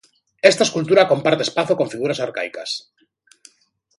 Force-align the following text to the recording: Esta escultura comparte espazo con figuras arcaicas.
Esta 0.51 0.65
escultura 0.67 1.07
comparte 1.11 1.43
espazo 1.47 1.73
con 1.79 1.91
figuras 1.93 2.21
arcaicas. 2.25 2.71